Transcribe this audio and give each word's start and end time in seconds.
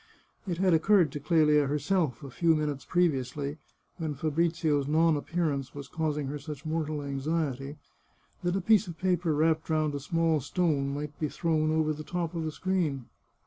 It 0.47 0.57
had 0.57 0.73
occurred 0.73 1.11
to 1.11 1.19
Clelia 1.19 1.67
herself, 1.67 2.23
a 2.23 2.31
few 2.31 2.55
minutes 2.55 2.85
previously, 2.85 3.59
when 3.97 4.15
Fabrizio's 4.15 4.87
non 4.87 5.15
appearance 5.15 5.75
was 5.75 5.87
causing 5.87 6.25
her 6.25 6.39
such 6.39 6.65
mortal 6.65 7.03
anxiety, 7.03 7.77
that 8.41 8.55
a 8.55 8.61
piece 8.61 8.87
of 8.87 8.97
paper 8.97 9.31
wrapped 9.35 9.69
round 9.69 9.93
a 9.93 9.99
small 9.99 10.39
stone 10.39 10.91
might 10.91 11.19
be 11.19 11.29
thrown 11.29 11.69
over 11.71 11.93
the 11.93 12.03
top 12.03 12.33
of 12.33 12.43
the 12.45 12.51
screen. 12.51 13.09